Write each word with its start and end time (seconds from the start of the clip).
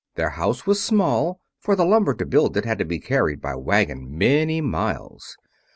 Their 0.15 0.31
house 0.31 0.65
was 0.65 0.81
small, 0.81 1.41
for 1.59 1.75
the 1.75 1.85
lumber 1.85 2.15
to 2.15 2.25
build 2.25 2.57
it 2.57 2.65
had 2.65 2.79
to 2.79 2.85
be 2.85 2.97
carried 2.97 3.39
by 3.39 3.53
wagon 3.55 4.17
many 4.17 4.59
miles. 4.59 5.37